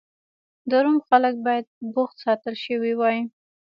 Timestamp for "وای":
2.95-3.17